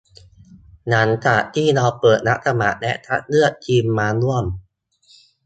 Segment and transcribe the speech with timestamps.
[0.89, 4.45] หลังจากที่เราเปิดรับสมัครและคัดเลือกทีมมาร่วม